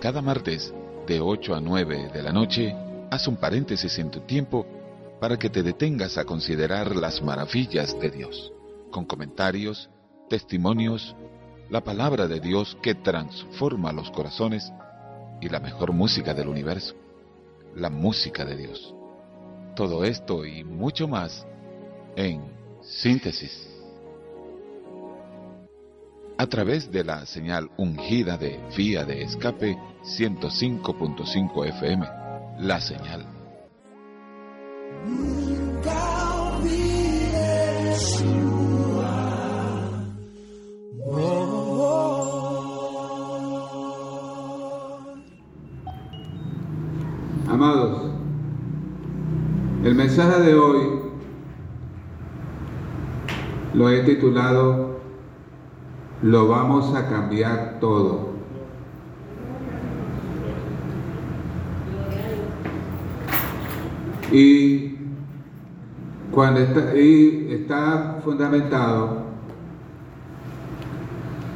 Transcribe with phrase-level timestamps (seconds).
[0.00, 0.74] Cada martes,
[1.06, 2.74] de 8 a 9 de la noche,
[3.10, 4.66] haz un paréntesis en tu tiempo
[5.20, 8.50] para que te detengas a considerar las maravillas de Dios,
[8.90, 9.88] con comentarios,
[10.28, 11.14] testimonios,
[11.68, 14.72] la palabra de Dios que transforma los corazones
[15.40, 16.94] y la mejor música del universo,
[17.76, 18.94] la música de Dios.
[19.76, 21.46] Todo esto y mucho más
[22.16, 22.42] en
[22.82, 23.69] síntesis
[26.40, 32.08] a través de la señal ungida de vía de escape 105.5 FM,
[32.60, 33.26] la señal.
[47.50, 48.12] Amados,
[49.84, 51.00] el mensaje de hoy
[53.74, 54.89] lo he titulado
[56.22, 58.30] lo vamos a cambiar todo.
[64.32, 64.96] Y
[66.30, 69.24] cuando está, y está fundamentado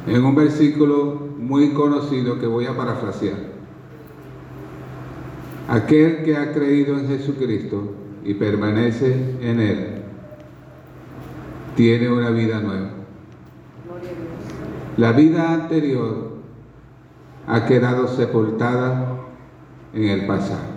[0.07, 3.55] en un versículo muy conocido que voy a parafrasear.
[5.67, 7.93] Aquel que ha creído en Jesucristo
[8.23, 9.87] y permanece en Él,
[11.75, 12.94] tiene una vida nueva.
[14.97, 16.29] La vida anterior
[17.47, 19.17] ha quedado sepultada
[19.93, 20.75] en el pasado.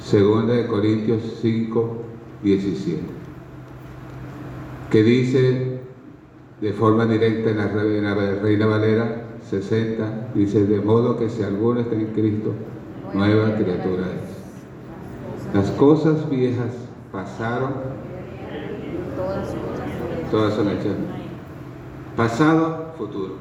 [0.00, 1.96] Segunda de Corintios 5,
[2.44, 3.02] 17.
[4.90, 5.80] Que dice
[6.60, 11.96] de forma directa en la Reina Valera 60, dice, de modo que si alguno está
[11.96, 12.52] en Cristo,
[13.14, 15.54] nueva criatura es.
[15.54, 16.72] Las cosas viejas
[17.10, 17.72] pasaron,
[20.30, 20.94] todas son hechas.
[22.16, 23.34] Pasado futuro.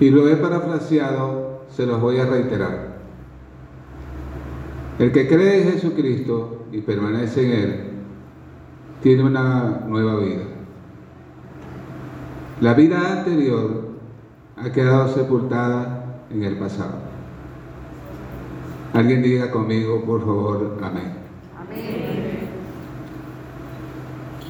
[0.00, 2.94] Y lo he parafraseado, se los voy a reiterar.
[4.98, 7.80] El que cree en Jesucristo y permanece en Él,
[9.02, 10.44] tiene una nueva vida.
[12.60, 13.88] La vida anterior
[14.56, 16.94] ha quedado sepultada en el pasado.
[18.92, 21.12] Alguien diga conmigo, por favor, amén.
[21.58, 22.48] Amén.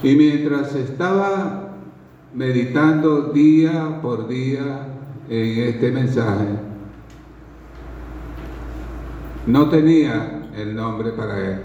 [0.02, 1.63] Y mientras estaba
[2.34, 4.88] meditando día por día
[5.28, 6.48] en este mensaje,
[9.46, 11.60] no tenía el nombre para él.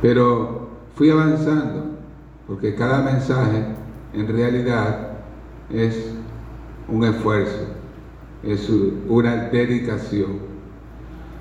[0.00, 1.98] Pero fui avanzando,
[2.48, 3.64] porque cada mensaje
[4.12, 5.18] en realidad
[5.70, 6.14] es
[6.88, 7.68] un esfuerzo,
[8.42, 8.68] es
[9.08, 10.50] una dedicación.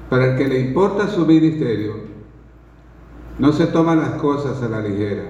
[0.10, 1.96] Para el que le importa su ministerio,
[3.40, 5.24] no se toman las cosas a la ligera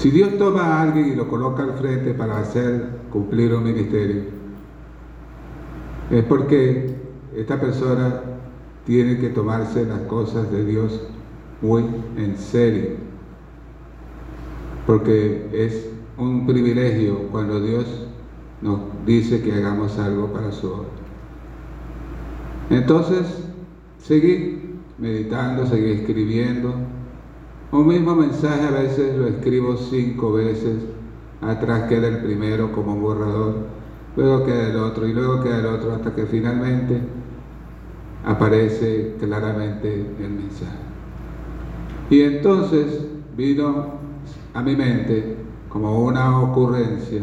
[0.00, 4.22] si Dios toma a alguien y lo coloca al frente para hacer cumplir un ministerio,
[6.10, 6.96] es porque
[7.36, 8.22] esta persona
[8.86, 11.02] tiene que tomarse las cosas de Dios
[11.60, 11.84] muy
[12.16, 12.92] en serio.
[14.86, 17.84] Porque es un privilegio cuando Dios
[18.62, 20.88] nos dice que hagamos algo para su obra.
[22.70, 23.44] Entonces,
[23.98, 26.74] seguí meditando, seguí escribiendo,
[27.72, 30.76] un mismo mensaje a veces lo escribo cinco veces,
[31.40, 33.54] atrás queda el primero como un borrador,
[34.16, 37.00] luego queda el otro y luego queda el otro hasta que finalmente
[38.24, 40.78] aparece claramente el mensaje.
[42.10, 44.00] Y entonces vino
[44.52, 45.36] a mi mente
[45.68, 47.22] como una ocurrencia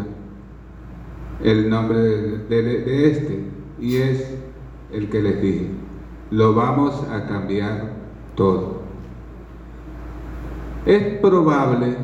[1.43, 3.45] el nombre de, de este
[3.79, 4.33] y es
[4.91, 5.67] el que les dije,
[6.31, 7.91] lo vamos a cambiar
[8.35, 8.76] todo.
[10.87, 11.97] Es probable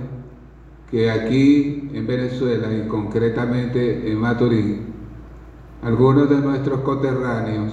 [0.91, 4.87] que aquí en Venezuela y concretamente en Maturín,
[5.81, 7.71] algunos de nuestros coterráneos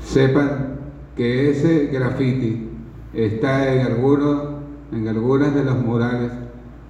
[0.00, 0.80] sepan
[1.16, 2.70] que ese graffiti
[3.12, 6.32] está en, en algunas de los murales,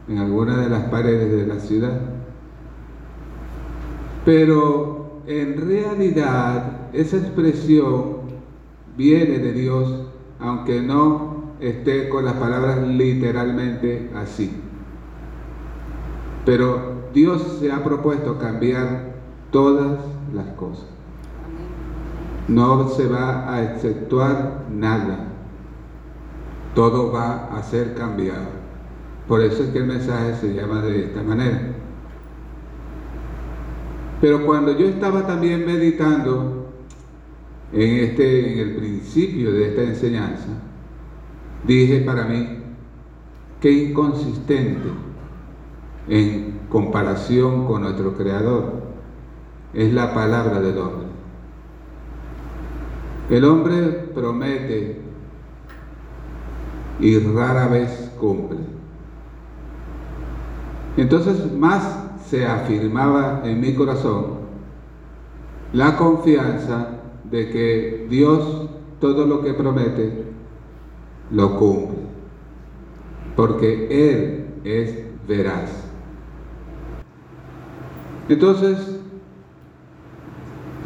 [0.08, 2.00] en algunas de las paredes de la ciudad.
[4.24, 8.16] Pero en realidad esa expresión
[8.96, 10.06] viene de Dios,
[10.40, 11.33] aunque no
[11.68, 14.50] esté con las palabras literalmente así.
[16.44, 19.14] Pero Dios se ha propuesto cambiar
[19.50, 19.98] todas
[20.34, 20.86] las cosas.
[22.48, 25.28] No se va a exceptuar nada.
[26.74, 28.64] Todo va a ser cambiado.
[29.26, 31.60] Por eso es que el mensaje se llama de esta manera.
[34.20, 36.68] Pero cuando yo estaba también meditando
[37.72, 40.48] en, este, en el principio de esta enseñanza,
[41.66, 42.58] dije para mí,
[43.60, 44.88] qué inconsistente
[46.08, 48.82] en comparación con nuestro Creador
[49.72, 51.06] es la palabra del hombre.
[53.30, 55.00] El hombre promete
[57.00, 58.58] y rara vez cumple.
[60.96, 64.44] Entonces más se afirmaba en mi corazón
[65.72, 66.88] la confianza
[67.30, 68.68] de que Dios
[69.00, 70.23] todo lo que promete
[71.30, 71.98] lo cumple,
[73.36, 75.70] porque Él es veraz.
[78.28, 79.00] Entonces,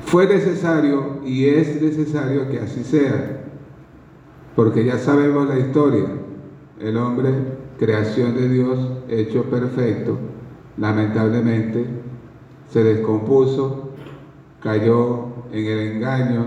[0.07, 3.43] fue necesario y es necesario que así sea,
[4.57, 6.07] porque ya sabemos la historia.
[6.81, 7.31] El hombre,
[7.79, 10.17] creación de Dios, hecho perfecto,
[10.77, 11.85] lamentablemente
[12.71, 13.91] se descompuso,
[14.63, 16.45] cayó en el engaño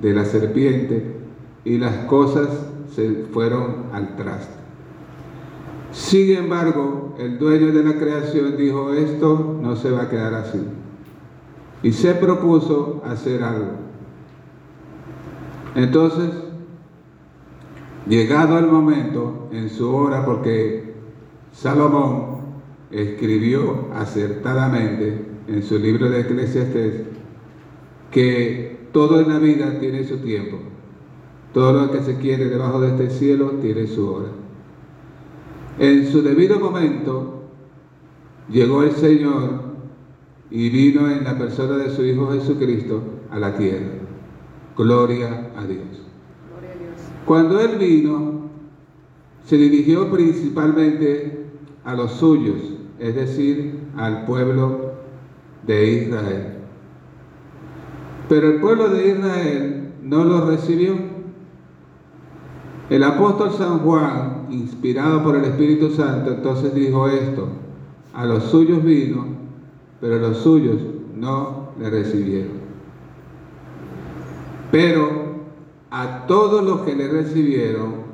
[0.00, 1.16] de la serpiente
[1.64, 2.65] y las cosas
[2.96, 4.54] se fueron al traste.
[5.92, 10.60] Sin embargo, el dueño de la creación dijo, esto no se va a quedar así
[11.82, 13.72] y se propuso hacer algo.
[15.74, 16.30] Entonces,
[18.08, 20.94] llegado el momento, en su hora, porque
[21.52, 22.36] Salomón
[22.90, 27.02] escribió acertadamente en su libro de Eclesiastes
[28.10, 30.75] que todo en la vida tiene su tiempo.
[31.56, 34.28] Todo lo que se quiere debajo de este cielo tiene su hora.
[35.78, 37.44] En su debido momento
[38.50, 39.62] llegó el Señor
[40.50, 43.00] y vino en la persona de su Hijo Jesucristo
[43.30, 43.88] a la tierra.
[44.76, 46.02] Gloria a Dios.
[47.24, 48.50] Cuando Él vino,
[49.46, 51.46] se dirigió principalmente
[51.84, 52.58] a los suyos,
[52.98, 54.92] es decir, al pueblo
[55.66, 56.58] de Israel.
[58.28, 61.15] Pero el pueblo de Israel no lo recibió.
[62.88, 67.48] El apóstol San Juan, inspirado por el Espíritu Santo, entonces dijo esto,
[68.14, 69.36] a los suyos vino
[70.00, 70.76] pero los suyos
[71.14, 72.66] no le recibieron.
[74.70, 75.36] Pero
[75.90, 78.06] a todos los que le recibieron,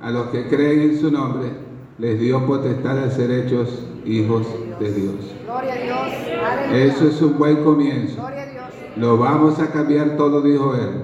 [0.00, 1.48] a los que creen en su nombre,
[1.98, 4.46] les dio potestad de ser hechos hijos
[4.78, 5.14] de Dios.
[5.44, 6.94] Gloria a Dios.
[6.96, 8.22] Eso es un buen comienzo.
[8.96, 11.02] Lo vamos a cambiar todo, dijo él.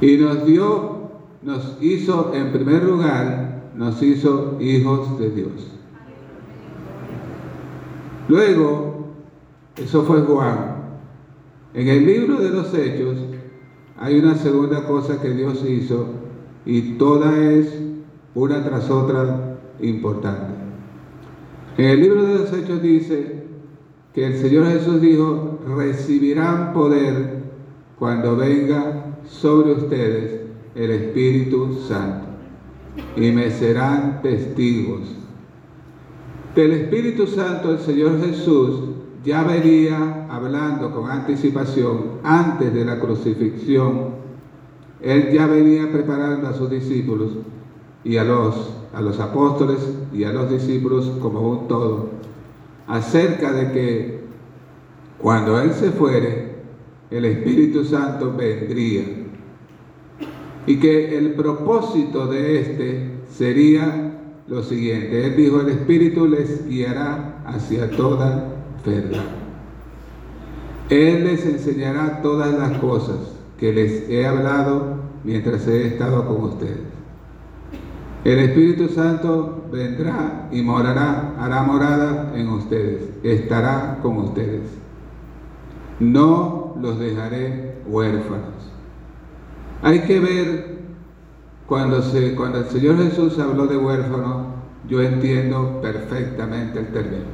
[0.00, 0.99] Y nos dio,
[1.42, 5.70] nos hizo, en primer lugar, nos hizo hijos de Dios.
[8.28, 9.06] Luego,
[9.76, 10.76] eso fue Juan.
[11.72, 13.16] En el libro de los Hechos
[13.96, 16.06] hay una segunda cosa que Dios hizo
[16.66, 17.80] y toda es
[18.34, 20.54] una tras otra importante.
[21.78, 23.44] En el libro de los Hechos dice
[24.14, 27.40] que el Señor Jesús dijo, recibirán poder
[27.98, 30.39] cuando venga sobre ustedes
[30.84, 32.26] el Espíritu Santo
[33.16, 35.20] y me serán testigos
[36.54, 38.80] del Espíritu Santo el Señor Jesús
[39.24, 44.20] ya venía hablando con anticipación antes de la crucifixión.
[45.00, 47.30] Él ya venía preparando a sus discípulos
[48.02, 49.78] y a los, a los apóstoles
[50.12, 52.08] y a los discípulos como un todo
[52.88, 54.20] acerca de que
[55.18, 56.56] cuando Él se fuere,
[57.10, 59.19] el Espíritu Santo vendría
[60.66, 64.12] y que el propósito de éste sería
[64.46, 65.26] lo siguiente.
[65.26, 68.48] Él dijo, el Espíritu les guiará hacia toda
[68.84, 69.24] verdad.
[70.90, 73.18] Él les enseñará todas las cosas
[73.58, 76.90] que les he hablado mientras he estado con ustedes.
[78.24, 84.62] El Espíritu Santo vendrá y morará, hará morada en ustedes, estará con ustedes.
[86.00, 88.69] No los dejaré huérfanos.
[89.82, 90.80] Hay que ver
[91.66, 94.46] cuando, el Señor Jesús habló de huérfano,
[94.88, 97.24] yo entiendo perfectamente el término.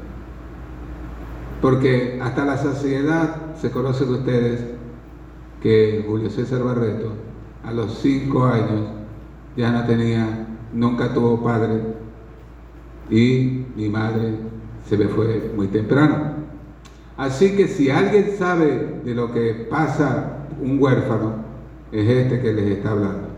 [1.60, 4.60] Porque hasta la saciedad se conocen ustedes
[5.62, 7.12] que Julio César Barreto
[7.64, 8.90] a los cinco años
[9.56, 11.80] ya no tenía, nunca tuvo padre
[13.10, 14.34] y mi madre
[14.86, 16.34] se me fue muy temprano.
[17.16, 21.45] Así que si alguien sabe de lo que pasa un huérfano,
[21.92, 23.28] es este que les está hablando.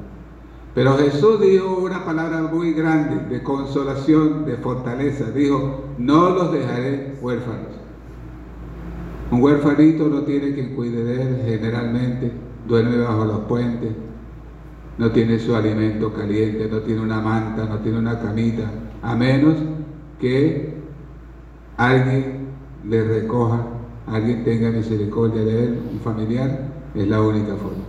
[0.75, 5.31] Pero Jesús dijo una palabra muy grande de consolación, de fortaleza.
[5.31, 7.79] Dijo, no los dejaré huérfanos.
[9.31, 12.31] Un huérfanito no tiene quien cuide de él generalmente,
[12.67, 13.91] duerme bajo los puentes,
[14.97, 18.71] no tiene su alimento caliente, no tiene una manta, no tiene una camita,
[19.03, 19.55] a menos
[20.21, 20.75] que
[21.77, 22.49] alguien
[22.89, 23.67] le recoja,
[24.07, 27.88] alguien tenga misericordia de él, un familiar, es la única forma.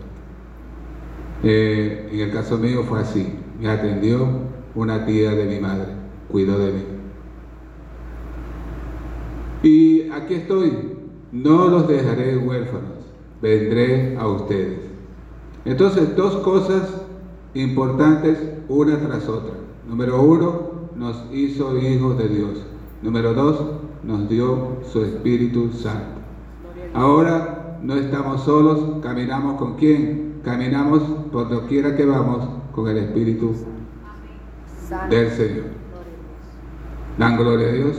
[1.43, 3.33] Eh, en el caso mío fue así.
[3.59, 4.27] Me atendió
[4.75, 5.87] una tía de mi madre,
[6.31, 6.83] cuidó de mí.
[9.63, 10.97] Y aquí estoy,
[11.31, 13.05] no los dejaré huérfanos,
[13.41, 14.79] vendré a ustedes.
[15.65, 17.01] Entonces, dos cosas
[17.53, 18.37] importantes
[18.69, 19.55] una tras otra.
[19.87, 22.65] Número uno, nos hizo hijos de Dios.
[23.01, 23.61] Número dos,
[24.03, 26.21] nos dio su Espíritu Santo.
[26.93, 30.28] Ahora no estamos solos, caminamos con quién?
[30.43, 33.53] Caminamos por doquiera que vamos con el Espíritu
[35.09, 35.65] del Señor.
[37.17, 37.97] Dan gloria a Dios.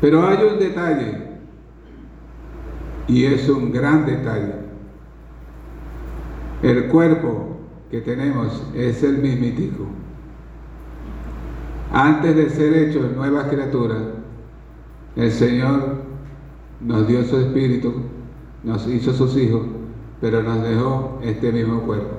[0.00, 1.32] Pero hay un detalle,
[3.06, 4.54] y es un gran detalle.
[6.62, 7.56] El cuerpo
[7.90, 9.86] que tenemos es el mismitico.
[11.92, 13.98] Antes de ser hechos nuevas criaturas,
[15.14, 15.96] el Señor
[16.80, 17.92] nos dio su espíritu,
[18.64, 19.62] nos hizo sus hijos,
[20.20, 22.16] pero nos dejó este mismo cuerpo.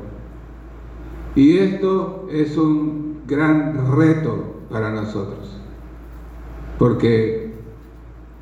[1.35, 5.57] Y esto es un gran reto para nosotros,
[6.77, 7.53] porque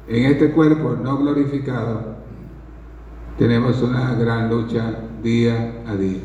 [0.08, 2.16] en este cuerpo no glorificado
[3.38, 6.20] tenemos una gran lucha día a día.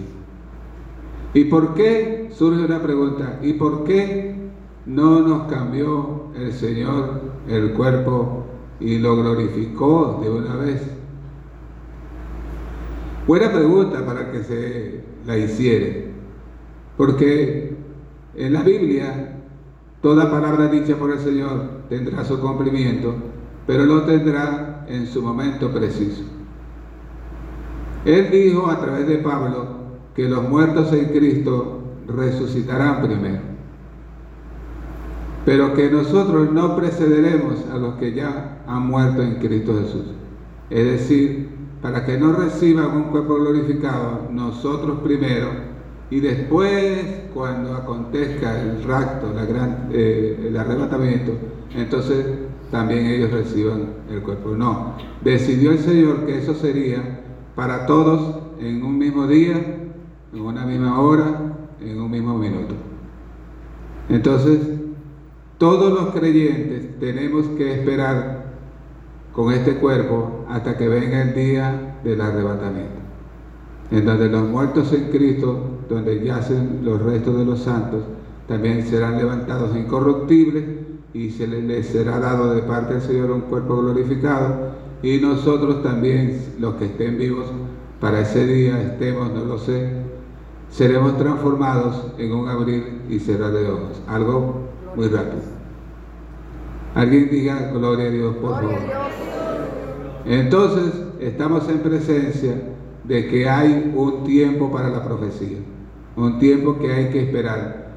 [1.35, 2.31] ¿Y por qué?
[2.33, 4.35] Surge una pregunta, ¿y por qué
[4.87, 8.45] no nos cambió el Señor el cuerpo
[8.81, 10.83] y lo glorificó de una vez?
[13.27, 16.11] Buena pregunta para que se la hiciere,
[16.97, 17.75] porque
[18.37, 19.39] en la Biblia
[20.01, 23.17] toda palabra dicha por el Señor tendrá su cumplimiento,
[23.67, 26.23] pero lo tendrá en su momento preciso.
[28.05, 29.75] Él dijo a través de Pablo
[30.15, 33.41] que los muertos en Cristo resucitarán primero,
[35.45, 40.05] pero que nosotros no precederemos a los que ya han muerto en Cristo Jesús.
[40.71, 45.51] Es decir, para que no reciban un cuerpo glorificado, nosotros primero,
[46.11, 49.33] y después, cuando acontezca el rapto,
[49.91, 51.33] eh, el arrebatamiento,
[51.75, 52.25] entonces
[52.71, 54.51] también ellos reciban el cuerpo.
[54.51, 57.23] No, decidió el Señor que eso sería
[57.57, 59.57] para todos en un mismo día,
[60.33, 62.75] en una misma hora, en un mismo minuto.
[64.09, 64.61] Entonces,
[65.59, 68.36] todos los creyentes tenemos que esperar
[69.37, 72.97] con este cuerpo hasta que venga el día del arrebatamiento,
[73.91, 78.01] en donde los muertos en Cristo, donde yacen los restos de los santos,
[78.49, 80.65] también serán levantados incorruptibles
[81.13, 84.71] y se les será dado de parte del Señor un cuerpo glorificado
[85.03, 87.47] y nosotros también, los que estén vivos
[88.01, 89.91] para ese día, estemos, no lo sé,
[90.71, 94.01] seremos transformados en un abrir y cerrar de ojos.
[94.09, 94.63] Algo
[94.97, 95.56] muy rápido.
[96.97, 98.79] Alguien diga gloria a Dios, por favor.
[100.25, 102.55] Entonces, estamos en presencia
[103.05, 105.59] de que hay un tiempo para la profecía,
[106.17, 107.93] un tiempo que hay que esperar.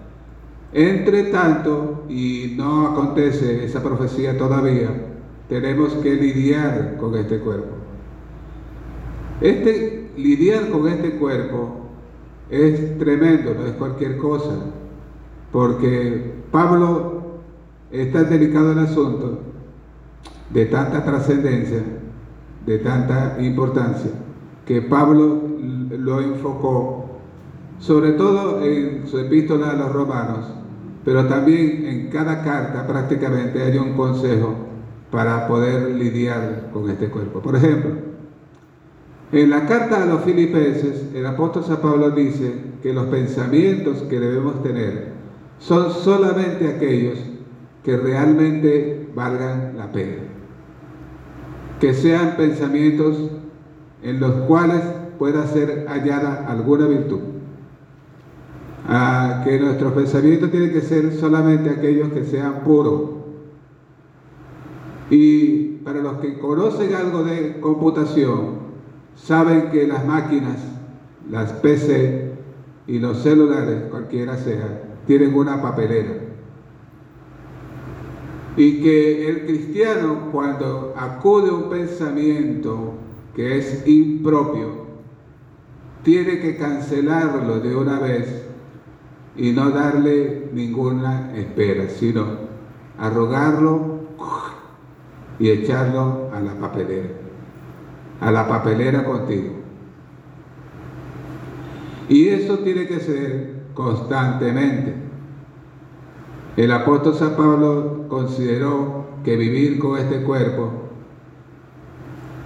[0.73, 4.89] Entre tanto, y no acontece esa profecía todavía,
[5.47, 7.77] tenemos que lidiar con este cuerpo.
[9.39, 11.85] Este lidiar con este cuerpo
[12.49, 14.55] es tremendo, no es cualquier cosa,
[15.53, 17.18] porque Pablo
[17.91, 19.39] es tan delicado el asunto,
[20.51, 21.83] de tanta trascendencia,
[22.65, 24.11] de tanta importancia,
[24.65, 25.41] que Pablo
[25.97, 27.09] lo enfocó
[27.79, 30.45] sobre todo en su epístola a los romanos,
[31.05, 34.53] pero también en cada carta prácticamente hay un consejo
[35.11, 37.39] para poder lidiar con este cuerpo.
[37.39, 37.91] Por ejemplo,
[39.31, 42.53] en la carta a los filipenses, el apóstol San Pablo dice
[42.83, 45.13] que los pensamientos que debemos tener
[45.59, 47.28] son solamente aquellos
[47.89, 50.21] que realmente valgan la pena.
[51.79, 53.31] Que sean pensamientos
[54.03, 54.81] en los cuales
[55.17, 57.19] pueda ser hallada alguna virtud.
[59.43, 63.01] Que nuestros pensamientos tienen que ser solamente aquellos que sean puros,
[65.09, 68.69] y para los que conocen algo de computación,
[69.15, 70.59] saben que las máquinas,
[71.31, 72.33] las PC
[72.85, 76.28] y los celulares, cualquiera sea, tienen una papelera.
[78.57, 82.93] Y que el cristiano cuando acude a un pensamiento
[83.35, 84.89] que es impropio,
[86.03, 88.45] tiene que cancelarlo de una vez
[89.35, 92.25] y no darle ninguna espera, sino
[92.97, 93.99] arrogarlo
[95.39, 97.09] y echarlo a la papelera,
[98.19, 99.53] a la papelera contigo.
[102.09, 105.08] Y eso tiene que ser constantemente.
[106.59, 110.69] El apóstol San Pablo consideró que vivir con este cuerpo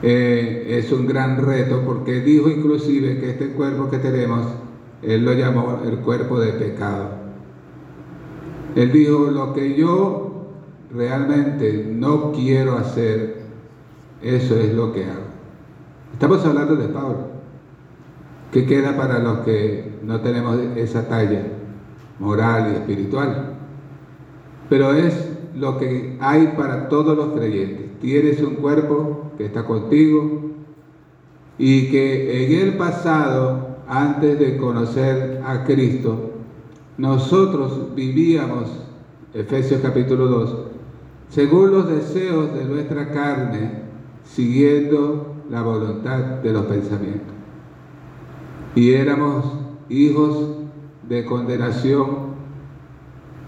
[0.03, 4.45] eh, es un gran reto porque dijo inclusive que este cuerpo que tenemos,
[5.01, 7.09] él lo llamó el cuerpo de pecado.
[8.75, 10.45] Él dijo, lo que yo
[10.91, 13.37] realmente no quiero hacer,
[14.21, 15.25] eso es lo que hago.
[16.13, 17.29] Estamos hablando de Pablo.
[18.51, 21.47] ¿Qué queda para los que no tenemos esa talla
[22.19, 23.52] moral y espiritual?
[24.73, 27.99] Pero es lo que hay para todos los creyentes.
[28.01, 30.49] Tienes un cuerpo que está contigo
[31.59, 36.31] y que en el pasado, antes de conocer a Cristo,
[36.97, 38.63] nosotros vivíamos,
[39.35, 40.55] Efesios capítulo 2,
[41.29, 43.83] según los deseos de nuestra carne,
[44.23, 47.35] siguiendo la voluntad de los pensamientos.
[48.73, 49.45] Y éramos
[49.87, 50.47] hijos
[51.07, 52.22] de condenación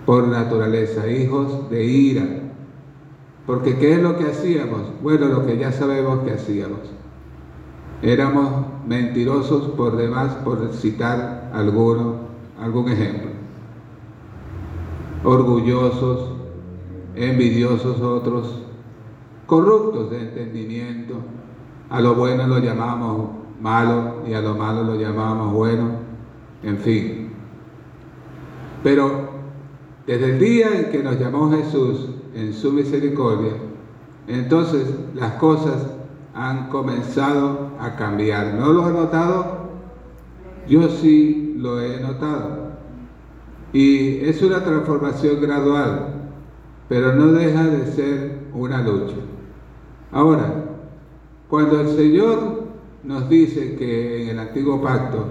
[0.06, 2.26] por naturaleza, hijos de ira.
[3.46, 4.82] Porque ¿qué es lo que hacíamos?
[5.02, 6.80] Bueno, lo que ya sabemos que hacíamos.
[8.02, 12.16] Éramos mentirosos por demás, por citar alguno,
[12.62, 13.32] algún ejemplo.
[15.24, 16.32] Orgullosos,
[17.16, 18.62] envidiosos otros,
[19.46, 21.16] corruptos de entendimiento.
[21.90, 23.30] A lo bueno lo llamamos
[23.62, 25.92] malo y a lo malo lo llamamos bueno,
[26.64, 27.30] en fin.
[28.84, 29.25] Pero
[30.08, 33.54] desde el día en que nos llamó Jesús en su misericordia,
[34.28, 35.88] entonces las cosas
[36.34, 38.54] han comenzado a cambiar.
[38.54, 39.70] ¿No lo he notado?
[40.68, 42.66] Yo sí lo he notado.
[43.74, 46.14] Y es una transformación gradual,
[46.88, 49.16] pero no deja de ser una lucha.
[50.12, 50.66] Ahora,
[51.50, 52.64] cuando el Señor
[53.04, 55.26] nos dice que en el antiguo pacto,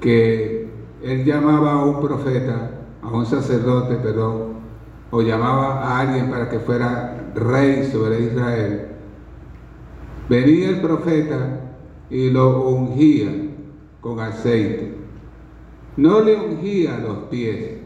[0.00, 0.68] que
[1.02, 2.81] Él llamaba a un profeta,
[3.14, 4.54] un sacerdote, perdón,
[5.10, 8.88] o llamaba a alguien para que fuera rey sobre Israel,
[10.28, 11.60] venía el profeta
[12.10, 13.30] y lo ungía
[14.00, 14.94] con aceite.
[15.96, 17.78] No le ungía los pies,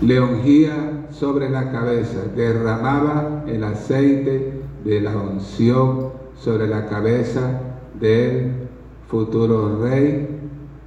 [0.00, 7.60] le ungía sobre la cabeza, derramaba el aceite de la unción sobre la cabeza
[8.00, 8.52] del
[9.08, 10.28] futuro rey,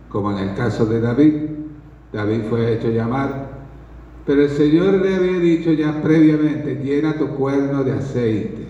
[0.10, 1.45] como en el caso de David.
[2.16, 3.50] David fue hecho llamar,
[4.26, 8.66] pero el Señor le había dicho ya previamente, llena tu cuerno de aceite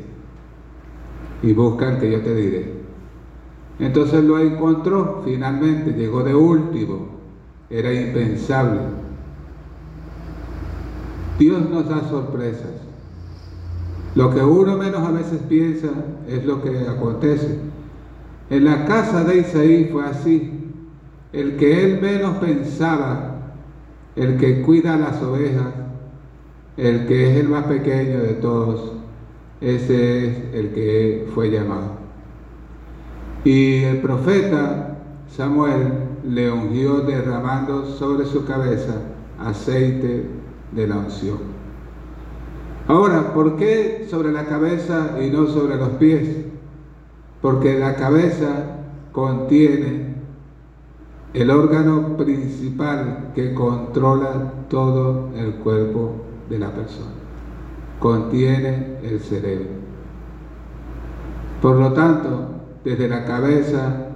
[1.44, 2.74] y buscan que yo te diré.
[3.78, 7.10] Entonces lo encontró, finalmente llegó de último,
[7.70, 8.80] era impensable.
[11.38, 12.72] Dios nos da sorpresas.
[14.16, 15.90] Lo que uno menos a veces piensa
[16.28, 17.60] es lo que acontece.
[18.50, 20.52] En la casa de Isaí fue así.
[21.32, 23.35] El que él menos pensaba
[24.16, 25.74] el que cuida las ovejas,
[26.78, 28.94] el que es el más pequeño de todos,
[29.62, 31.92] ese es el que fue llamado.
[33.44, 34.98] Y el profeta
[35.30, 35.94] Samuel
[36.28, 39.02] le ungió derramando sobre su cabeza
[39.40, 40.26] aceite
[40.72, 41.38] de la unción.
[42.88, 46.46] Ahora, ¿por qué sobre la cabeza y no sobre los pies?
[47.42, 48.78] Porque la cabeza
[49.12, 50.05] contiene
[51.36, 56.14] el órgano principal que controla todo el cuerpo
[56.50, 57.12] de la persona.
[58.00, 59.68] Contiene el cerebro.
[61.62, 62.52] Por lo tanto,
[62.86, 64.12] desde la cabeza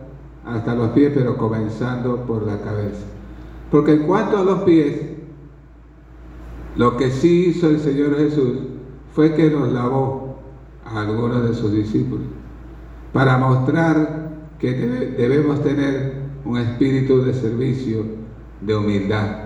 [0.46, 3.06] hasta los pies, pero comenzando por la cabeza.
[3.70, 5.02] Porque en cuanto a los pies,
[6.78, 8.60] lo que sí hizo el Señor Jesús
[9.14, 10.38] fue que nos lavó
[10.86, 12.28] a algunos de sus discípulos
[13.12, 14.30] para mostrar
[14.60, 16.09] que debemos tener
[16.46, 18.06] un espíritu de servicio,
[18.62, 19.38] de humildad,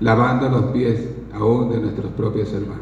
[0.00, 2.80] lavando los pies aún de nuestros propios hermanos.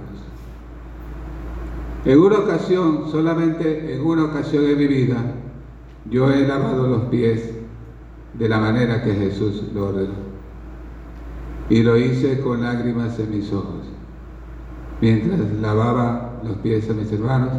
[2.05, 5.17] En una ocasión, solamente en una ocasión en mi vida,
[6.11, 7.51] yo he lavado los pies
[8.35, 10.29] de la manera que Jesús lo ordenó.
[11.69, 13.85] Y lo hice con lágrimas en mis ojos,
[15.01, 17.53] mientras lavaba los pies a mis hermanos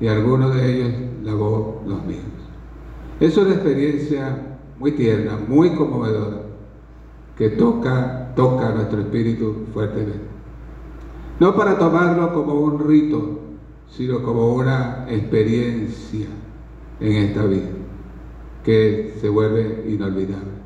[0.00, 2.22] y alguno de ellos lavó los míos.
[3.20, 4.49] Es una experiencia
[4.80, 6.38] muy tierna, muy conmovedora,
[7.36, 10.18] que toca, toca nuestro espíritu fuertemente.
[11.38, 13.40] No para tomarlo como un rito,
[13.90, 16.26] sino como una experiencia
[16.98, 17.68] en esta vida
[18.64, 20.60] que se vuelve inolvidable.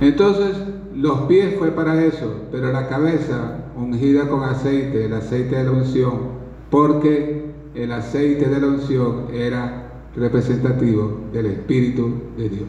[0.00, 0.56] Entonces,
[0.94, 5.72] los pies fue para eso, pero la cabeza ungida con aceite, el aceite de la
[5.72, 12.68] unción, porque el aceite de la unción era representativo del Espíritu de Dios.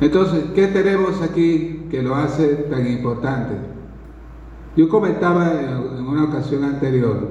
[0.00, 3.54] Entonces, ¿qué tenemos aquí que lo hace tan importante?
[4.76, 7.30] Yo comentaba en una ocasión anterior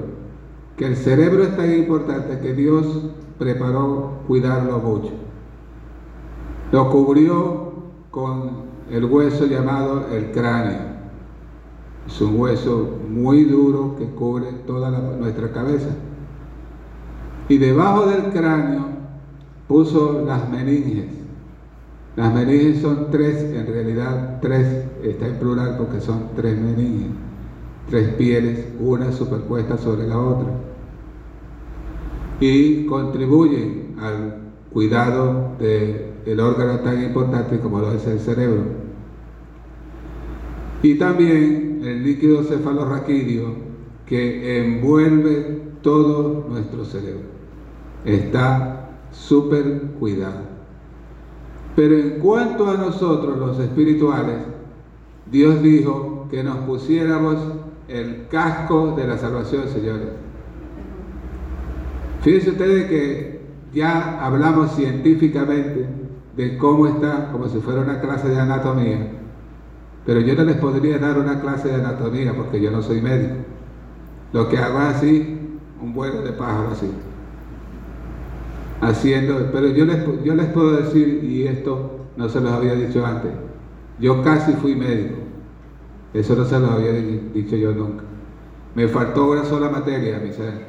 [0.76, 5.12] que el cerebro es tan importante que Dios preparó cuidarlo mucho.
[6.70, 7.72] Lo cubrió
[8.10, 10.98] con el hueso llamado el cráneo.
[12.06, 15.88] Es un hueso muy duro que cubre toda nuestra cabeza.
[17.48, 18.88] Y debajo del cráneo
[19.66, 21.06] puso las meninges.
[22.16, 27.12] Las meninges son tres, en realidad tres, está en plural porque son tres meninges,
[27.88, 30.48] tres pieles, una superpuesta sobre la otra.
[32.40, 34.38] Y contribuyen al
[34.72, 38.64] cuidado del órgano tan importante como lo es el cerebro.
[40.82, 43.54] Y también el líquido cefalorraquídeo
[44.06, 47.37] que envuelve todo nuestro cerebro.
[48.04, 50.40] Está súper cuidado.
[51.76, 54.38] Pero en cuanto a nosotros los espirituales,
[55.30, 57.36] Dios dijo que nos pusiéramos
[57.88, 60.08] el casco de la salvación, señores.
[62.22, 63.40] Fíjense ustedes que
[63.72, 65.86] ya hablamos científicamente
[66.36, 69.12] de cómo está, como si fuera una clase de anatomía,
[70.04, 73.34] pero yo no les podría dar una clase de anatomía porque yo no soy médico.
[74.32, 75.38] Lo que hago así,
[75.80, 76.90] un vuelo de pájaro así.
[78.80, 83.04] Haciendo, pero yo les, yo les puedo decir, y esto no se los había dicho
[83.04, 83.32] antes,
[83.98, 85.16] yo casi fui médico.
[86.14, 88.04] Eso no se los había dicho yo nunca.
[88.74, 90.66] Me faltó una sola materia, mi ser,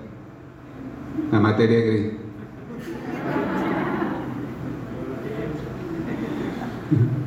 [1.31, 2.11] la materia gris.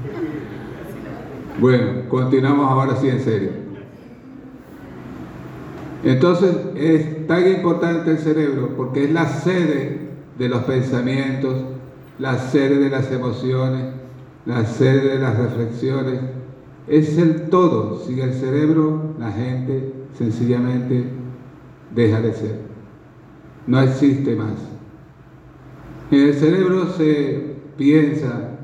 [1.61, 3.51] Bueno, continuamos ahora sí en serio.
[6.03, 10.12] Entonces es tan importante el cerebro porque es la sede
[10.43, 11.55] de los pensamientos,
[12.19, 13.85] la sede de las emociones,
[14.45, 16.19] la sede de las reflexiones.
[16.89, 18.01] Es el todo.
[18.05, 21.05] Sin el cerebro la gente sencillamente
[21.95, 22.57] deja de ser.
[23.69, 24.55] No existe más.
[26.11, 28.59] En el cerebro se piensa,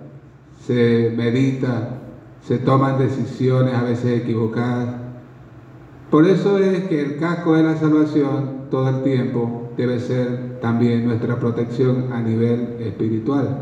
[0.67, 2.01] se medita,
[2.43, 4.97] se toman decisiones a veces equivocadas.
[6.11, 11.07] Por eso es que el casco de la salvación todo el tiempo debe ser también
[11.07, 13.61] nuestra protección a nivel espiritual.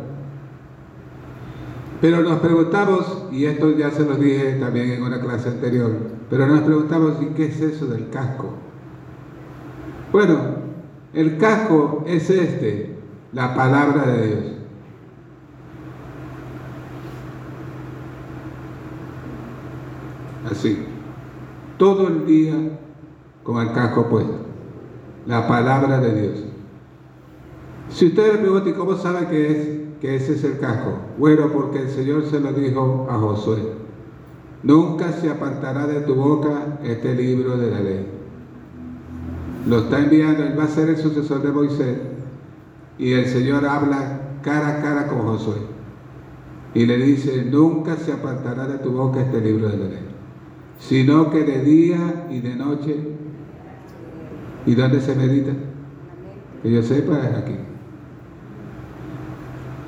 [2.01, 5.93] Pero nos preguntamos, y esto ya se los dije también en una clase anterior,
[6.29, 8.51] pero nos preguntamos, ¿y qué es eso del casco?
[10.11, 10.39] Bueno,
[11.15, 12.97] el casco es este,
[13.33, 14.57] la palabra de Dios.
[20.51, 20.85] así,
[21.79, 22.55] todo el día
[23.43, 24.46] con el casco puesto,
[25.27, 26.45] la palabra de Dios.
[27.91, 29.69] Si usted me pregunta, cómo sabe que, es,
[30.01, 30.99] que ese es el casco?
[31.19, 33.59] Bueno, porque el Señor se lo dijo a Josué.
[34.63, 38.07] Nunca se apartará de tu boca este libro de la ley.
[39.69, 41.99] Lo está enviando, él va a ser el sucesor de Moisés.
[42.99, 45.59] Y el Señor habla cara a cara con Josué.
[46.75, 50.17] Y le dice, nunca se apartará de tu boca este libro de la ley
[50.79, 52.97] sino que de día y de noche.
[54.67, 55.53] ¿Y dónde se medita?
[56.63, 57.57] Que yo sepa es aquí.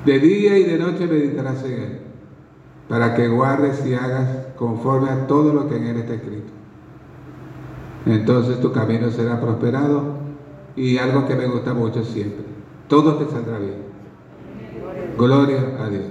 [0.05, 1.99] De día y de noche meditarás en él,
[2.87, 6.51] para que guardes y hagas conforme a todo lo que en él está escrito.
[8.05, 10.19] Entonces tu camino será prosperado
[10.75, 12.45] y algo que me gusta mucho siempre,
[12.87, 13.89] todo te saldrá bien.
[15.17, 16.05] Gloria a Dios.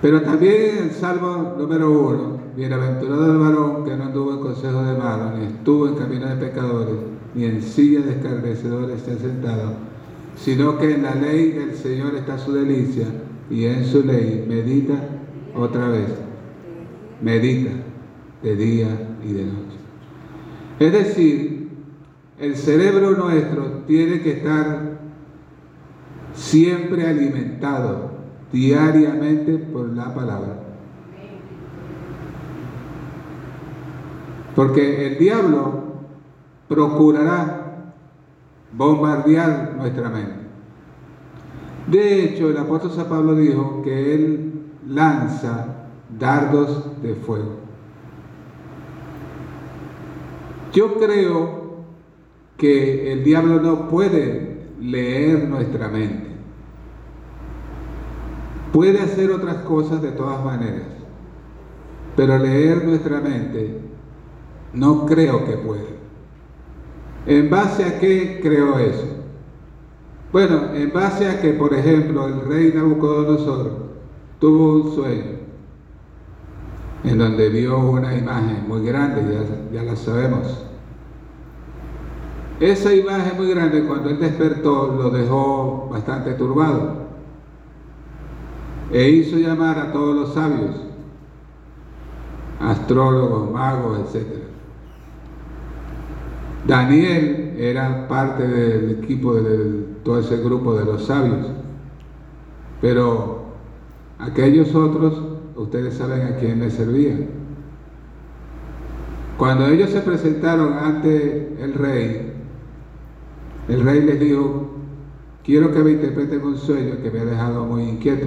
[0.00, 4.98] Pero también el Salmo número uno Bienaventurado el varón que no anduvo en consejo de
[4.98, 6.96] malos, ni estuvo en camino de pecadores,
[7.34, 9.72] ni en silla de escarnecedores se ha sentado,
[10.36, 13.06] sino que en la ley del Señor está su delicia,
[13.50, 14.94] y en su ley medita
[15.56, 16.08] otra vez,
[17.22, 17.70] medita
[18.42, 18.88] de día
[19.24, 19.76] y de noche.
[20.78, 21.68] Es decir,
[22.38, 24.98] el cerebro nuestro tiene que estar
[26.34, 28.10] siempre alimentado
[28.52, 30.71] diariamente por la palabra.
[34.54, 35.82] Porque el diablo
[36.68, 37.94] procurará
[38.72, 40.42] bombardear nuestra mente.
[41.86, 44.52] De hecho, el apóstol San Pablo dijo que él
[44.88, 45.88] lanza
[46.18, 47.56] dardos de fuego.
[50.72, 51.62] Yo creo
[52.56, 56.30] que el diablo no puede leer nuestra mente.
[58.72, 60.86] Puede hacer otras cosas de todas maneras,
[62.16, 63.91] pero leer nuestra mente
[64.72, 65.82] no creo que pueda.
[67.26, 69.06] ¿En base a qué creo eso?
[70.32, 73.70] Bueno, en base a que, por ejemplo, el rey Nabucodonosor
[74.40, 75.42] tuvo un sueño
[77.04, 80.64] en donde vio una imagen muy grande, ya, ya la sabemos.
[82.60, 87.02] Esa imagen muy grande, cuando él despertó, lo dejó bastante turbado.
[88.92, 90.76] E hizo llamar a todos los sabios,
[92.60, 94.26] astrólogos, magos, etc.
[96.66, 101.46] Daniel era parte del equipo de todo ese grupo de los sabios.
[102.80, 103.42] Pero
[104.18, 105.20] aquellos otros,
[105.56, 107.26] ustedes saben a quién les servían.
[109.38, 112.32] Cuando ellos se presentaron ante el rey,
[113.68, 114.70] el rey les dijo,
[115.44, 118.26] quiero que me interpreten un sueño que me ha dejado muy inquieto.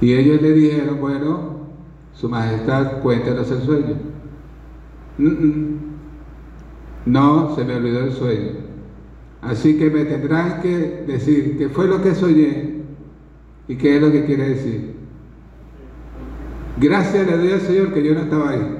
[0.00, 1.52] Y ellos le dijeron, bueno,
[2.12, 3.96] su majestad, cuéntenos el sueño.
[7.06, 8.50] No, se me olvidó el sueño.
[9.40, 12.82] Así que me tendrán que decir qué fue lo que soñé
[13.66, 14.94] y qué es lo que quiere decir.
[16.78, 18.78] Gracias le doy al Señor que yo no estaba ahí.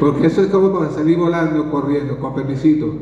[0.00, 2.94] Porque eso es como para salir volando, corriendo, con permisito.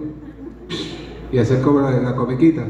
[1.32, 2.64] Y hacer como la, la comiquita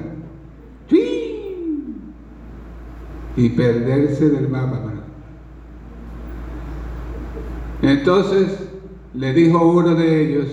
[3.37, 4.81] y perderse del mapa.
[7.83, 8.69] Entonces
[9.13, 10.49] le dijo uno de ellos,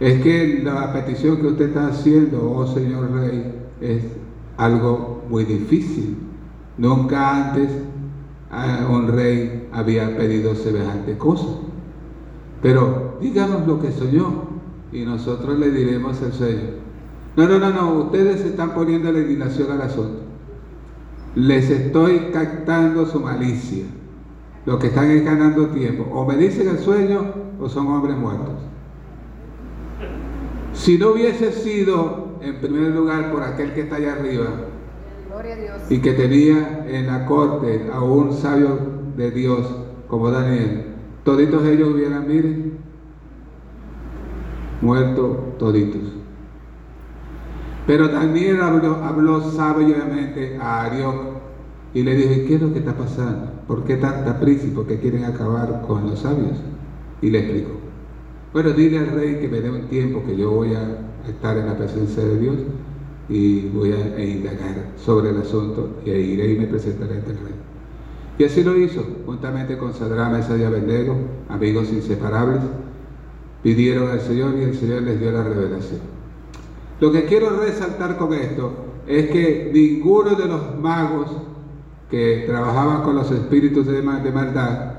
[0.00, 4.04] es que la petición que usted está haciendo, oh señor rey, es
[4.56, 6.16] algo muy difícil.
[6.76, 7.70] Nunca antes
[8.90, 11.46] un rey había pedido semejante cosa.
[12.62, 14.44] Pero díganos lo que soñó
[14.92, 16.84] y nosotros le diremos al Señor.
[17.36, 20.24] No, no, no, no, ustedes están poniendo la indignación al asunto
[21.34, 23.84] les estoy captando su malicia.
[24.66, 26.04] Lo que están es ganando tiempo.
[26.12, 28.54] O me dicen el sueño o son hombres muertos.
[30.74, 34.46] Si no hubiese sido, en primer lugar, por aquel que está allá arriba
[35.88, 38.78] y que tenía en la corte a un sabio
[39.16, 39.66] de Dios
[40.08, 40.86] como Daniel,
[41.24, 42.78] toditos ellos hubieran, miren,
[44.82, 46.02] muerto toditos.
[47.86, 51.16] Pero Daniel habló, habló sabiamente a Arioc
[51.92, 53.52] y le dijo, ¿qué es lo que está pasando?
[53.68, 56.58] ¿Por qué tanta prisa por qué quieren acabar con los sabios?
[57.22, 57.83] Y le explicó.
[58.54, 60.96] Bueno, dile al rey que me dé un tiempo que yo voy a
[61.28, 62.54] estar en la presencia de Dios
[63.28, 67.54] y voy a indagar sobre el asunto y iré y me presentaré ante el rey.
[68.38, 71.16] Y así lo hizo, juntamente con Sadrán, Mesa y Abednego,
[71.48, 72.60] amigos inseparables,
[73.64, 75.98] pidieron al Señor y el Señor les dio la revelación.
[77.00, 78.72] Lo que quiero resaltar con esto
[79.08, 81.26] es que ninguno de los magos
[82.08, 84.93] que trabajaban con los espíritus de, maldad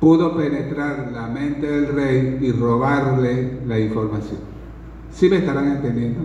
[0.00, 4.40] pudo penetrar la mente del rey y robarle la información.
[5.10, 6.20] ¿Sí me estarán entendiendo?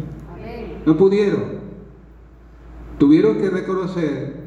[0.85, 1.63] No pudieron.
[2.97, 4.43] Tuvieron que reconocer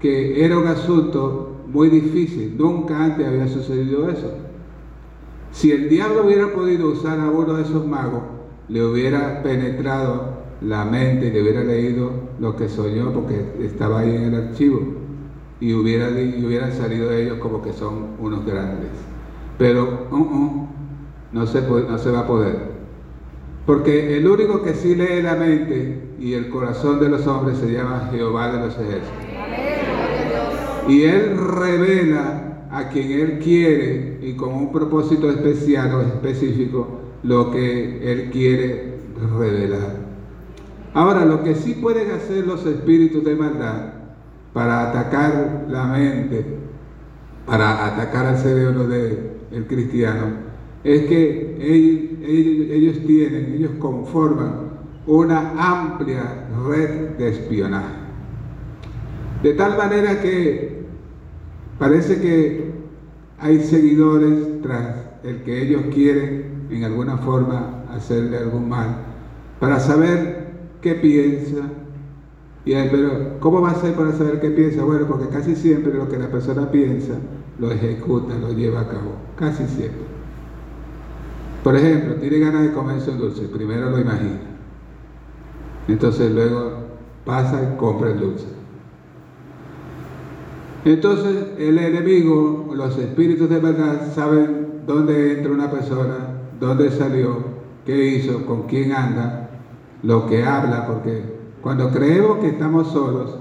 [0.00, 2.56] que era un asunto muy difícil.
[2.58, 4.32] Nunca antes había sucedido eso.
[5.52, 8.22] Si el diablo hubiera podido usar a uno de esos magos,
[8.68, 12.10] le hubiera penetrado la mente y le hubiera leído
[12.40, 15.03] lo que soñó porque estaba ahí en el archivo
[15.64, 18.90] y hubiera, y hubieran salido ellos como que son unos grandes.
[19.56, 20.68] Pero uh, uh,
[21.32, 22.74] no, se no se va a poder.
[23.64, 27.72] Porque el único que sí lee la mente y el corazón de los hombres se
[27.72, 29.24] llama Jehová de los ejércitos.
[30.86, 37.50] Y Él revela a quien Él quiere y con un propósito especial o específico lo
[37.50, 38.98] que Él quiere
[39.38, 39.96] revelar.
[40.92, 43.93] Ahora, lo que sí pueden hacer los espíritus de maldad
[44.54, 46.46] para atacar la mente,
[47.44, 50.44] para atacar al cerebro del cristiano,
[50.82, 54.70] es que ellos, ellos tienen, ellos conforman
[55.06, 57.94] una amplia red de espionaje.
[59.42, 60.84] De tal manera que
[61.78, 62.72] parece que
[63.38, 68.96] hay seguidores tras el que ellos quieren en alguna forma hacerle algún mal,
[69.60, 71.62] para saber qué piensa.
[72.64, 74.84] Y pero, ¿cómo va a ser para saber qué piensa?
[74.84, 77.14] Bueno, porque casi siempre lo que la persona piensa
[77.58, 80.04] lo ejecuta, lo lleva a cabo, casi siempre.
[81.62, 84.40] Por ejemplo, tiene ganas de comerse un dulce, primero lo imagina.
[85.88, 86.84] Entonces luego
[87.24, 88.46] pasa y compra el dulce.
[90.84, 97.36] Entonces el enemigo, los espíritus de verdad, saben dónde entra una persona dónde salió,
[97.84, 99.50] qué hizo, con quién anda,
[100.02, 101.24] lo que habla, porque
[101.64, 103.38] cuando creemos que estamos solos,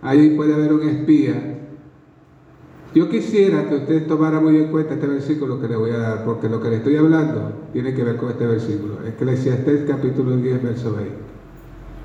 [0.00, 1.58] ahí puede haber un espía.
[2.94, 6.24] Yo quisiera que usted tomara muy en cuenta este versículo que le voy a dar,
[6.24, 8.94] porque lo que le estoy hablando tiene que ver con este versículo.
[9.06, 11.12] Eclesiastés capítulo 10, verso 20.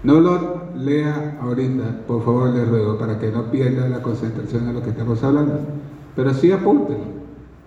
[0.03, 4.73] No lo lea ahorita, por favor le ruego, para que no pierda la concentración en
[4.73, 5.57] lo que estamos hablando.
[6.17, 7.19] Pero sí apúntelo.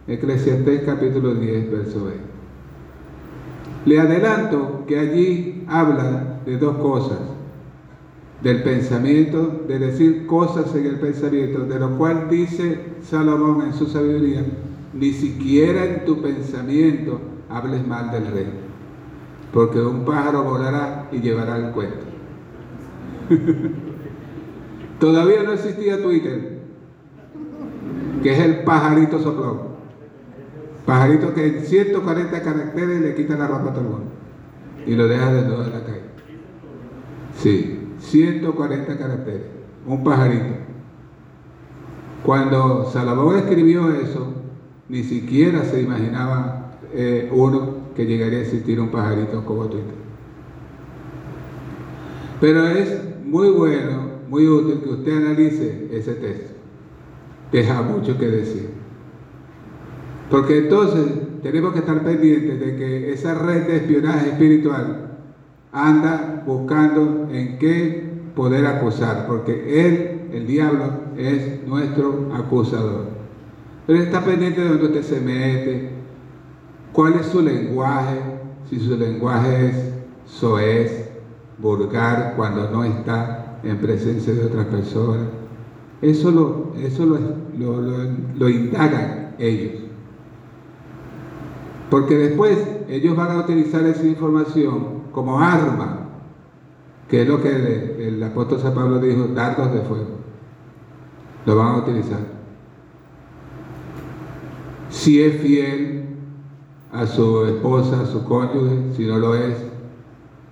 [0.06, 2.20] Eclesiastés capítulo 10, verso 20.
[3.86, 7.18] Le adelanto que allí habla de dos cosas,
[8.42, 13.86] del pensamiento, de decir cosas en el pensamiento, de lo cual dice Salomón en su
[13.86, 14.44] sabiduría,
[14.94, 18.50] ni siquiera en tu pensamiento hables mal del rey,
[19.52, 22.04] porque un pájaro volará y llevará el cuento.
[24.98, 26.58] Todavía no existía Twitter,
[28.22, 29.72] que es el pajarito soplón.
[30.84, 34.10] Pajarito que en 140 caracteres le quita la ropa a todo el mundo
[34.84, 36.02] y lo deja desnudo en la calle.
[37.38, 39.42] Sí, 140 caracteres,
[39.86, 40.54] un pajarito.
[42.24, 44.34] Cuando Salomón escribió eso,
[44.88, 49.94] ni siquiera se imaginaba eh, uno que llegaría a existir un pajarito como Twitter.
[52.40, 56.52] Pero es muy bueno, muy útil que usted analice ese texto.
[57.50, 58.70] Deja mucho que decir.
[60.30, 61.06] Porque entonces
[61.42, 65.11] tenemos que estar pendientes de que esa red de espionaje espiritual
[65.72, 70.84] anda buscando en qué poder acusar, porque él, el diablo,
[71.16, 73.06] es nuestro acusador.
[73.86, 75.90] Pero está pendiente de dónde usted se mete,
[76.92, 78.20] cuál es su lenguaje,
[78.68, 79.92] si su lenguaje es
[80.26, 81.10] soez,
[81.58, 85.26] vulgar, cuando no está en presencia de otras personas.
[86.00, 87.18] Eso lo, eso lo,
[88.36, 89.82] lo indagan ellos.
[91.90, 92.58] Porque después
[92.88, 95.98] ellos van a utilizar esa información como arma,
[97.08, 100.18] que es lo que el, apóstol San Pablo dijo, dardos de fuego.
[101.44, 102.20] Lo van a utilizar.
[104.90, 106.04] Si es fiel
[106.92, 109.56] a su esposa, a su cónyuge, si no lo es,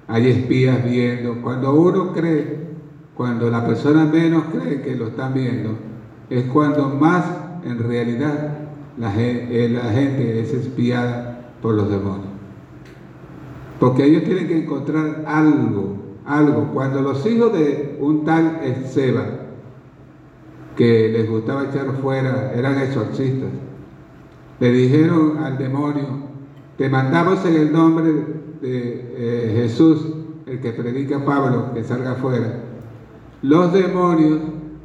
[0.08, 1.40] hay espías viendo.
[1.42, 2.68] Cuando uno cree,
[3.14, 5.76] cuando la persona menos cree que lo están viendo,
[6.28, 7.24] es cuando más
[7.64, 8.58] en realidad
[8.98, 12.29] la gente, eh, la gente es espiada por los demonios.
[13.80, 16.68] Porque ellos tienen que encontrar algo, algo.
[16.74, 19.24] Cuando los hijos de un tal Seba,
[20.76, 23.48] que les gustaba echar fuera, eran exorcistas,
[24.60, 26.06] le dijeron al demonio,
[26.76, 28.12] te mandamos en el nombre
[28.60, 30.06] de eh, Jesús,
[30.46, 32.60] el que predica Pablo, que salga afuera.
[33.40, 34.40] Los demonios,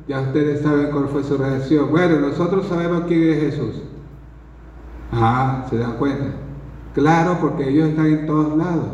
[0.08, 1.92] ya ustedes saben cuál fue su reacción.
[1.92, 3.82] Bueno, nosotros sabemos quién es Jesús.
[5.12, 6.45] Ah, ¿se dan cuenta?
[6.96, 8.88] Claro, porque ellos están en todos lados.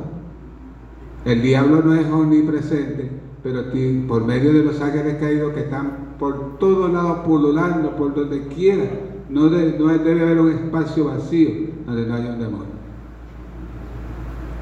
[1.24, 3.12] El diablo no es omnipresente,
[3.44, 3.66] pero
[4.08, 8.86] por medio de los ángeles caídos que están por todos lados pululando, por donde quiera,
[9.30, 11.50] no, debe haber un espacio vacío
[11.86, 12.82] donde no haya un demonio.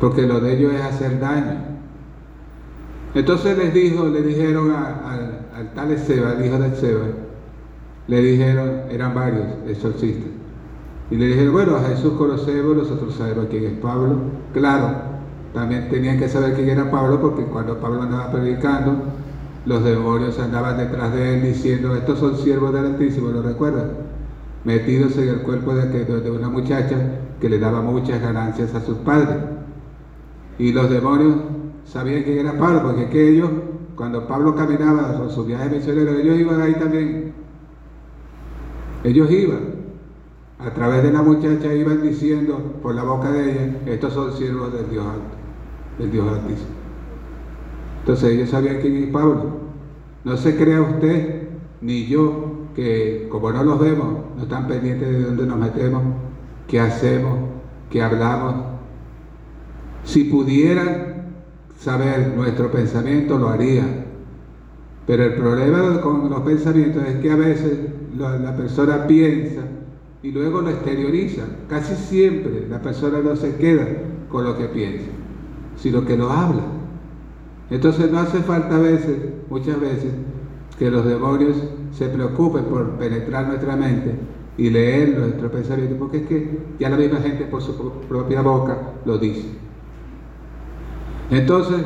[0.02, 1.62] Porque lo de ellos es hacer daño.
[3.16, 7.06] Entonces les dijo, le dijeron al tal Seba, el hijo de Seba,
[8.08, 10.30] le dijeron, eran varios exorcistas,
[11.12, 14.16] y le dijeron, bueno, a Jesús conocemos, nosotros sabemos quién es Pablo.
[14.54, 14.96] Claro,
[15.54, 18.96] también tenían que saber quién era Pablo porque cuando Pablo andaba predicando,
[19.66, 23.90] los demonios andaban detrás de él diciendo, estos son siervos del Altísimo, ¿lo recuerdan?
[24.64, 26.98] Metidos en el cuerpo de, de una muchacha
[27.42, 29.38] que le daba muchas ganancias a sus padres.
[30.60, 31.38] Y los demonios
[31.86, 33.50] sabían quién era Pablo, porque es que ellos,
[33.96, 37.34] cuando Pablo caminaba con su viaje misionero, ellos iban ahí también.
[39.04, 39.79] Ellos iban
[40.60, 44.74] a través de la muchacha iban diciendo por la boca de ella, estos son siervos
[44.74, 45.38] del Dios alto,
[45.98, 46.68] del Dios altísimo.
[48.02, 49.70] Entonces ellos sabían quién es Pablo.
[50.26, 51.48] No se crea usted
[51.80, 56.04] ni yo que como no los vemos, no están pendientes de dónde nos metemos,
[56.68, 57.40] qué hacemos,
[57.90, 58.56] qué hablamos.
[60.04, 61.30] Si pudieran
[61.78, 64.06] saber nuestro pensamiento, lo harían.
[65.08, 67.80] Pero el problema con los pensamientos es que a veces
[68.18, 69.62] la persona piensa
[70.22, 71.44] y luego lo exterioriza.
[71.68, 73.88] Casi siempre la persona no se queda
[74.30, 75.08] con lo que piensa,
[75.78, 76.64] sino que lo habla.
[77.70, 79.18] Entonces no hace falta a veces,
[79.50, 80.12] muchas veces,
[80.78, 81.56] que los demonios
[81.92, 84.16] se preocupen por penetrar nuestra mente
[84.58, 87.76] y leer nuestro pensamiento, porque es que ya la misma gente por su
[88.08, 89.48] propia boca lo dice.
[91.32, 91.82] Entonces,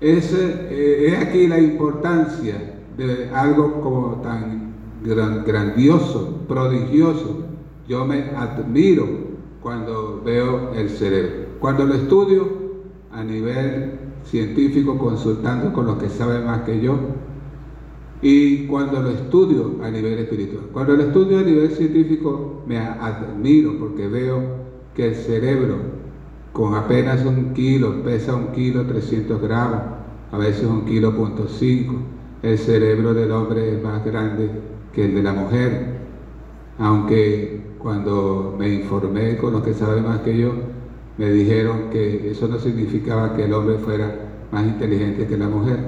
[0.00, 2.54] es, eh, es aquí la importancia
[2.96, 4.61] de algo como tan
[5.02, 7.36] grandioso, prodigioso.
[7.88, 9.08] Yo me admiro
[9.62, 11.46] cuando veo el cerebro.
[11.60, 12.48] Cuando lo estudio
[13.12, 16.98] a nivel científico, consultando con los que saben más que yo,
[18.22, 20.66] y cuando lo estudio a nivel espiritual.
[20.72, 24.40] Cuando lo estudio a nivel científico me admiro porque veo
[24.94, 25.78] que el cerebro
[26.52, 29.80] con apenas un kilo, pesa un kilo 300 gramos,
[30.30, 31.94] a veces un kilo punto cinco.
[32.42, 34.50] El cerebro del hombre es más grande
[34.92, 35.86] que el de la mujer,
[36.78, 40.52] aunque cuando me informé con los que saben más que yo,
[41.18, 44.14] me dijeron que eso no significaba que el hombre fuera
[44.50, 45.78] más inteligente que la mujer.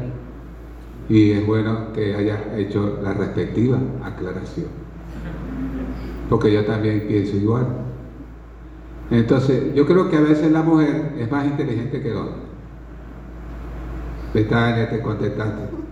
[1.08, 4.66] Y es bueno que haya hecho la respectiva aclaración.
[6.30, 7.66] Porque yo también pienso igual.
[9.10, 12.34] Entonces, yo creo que a veces la mujer es más inteligente que el hombre.
[14.32, 15.83] Betania, te contestaste.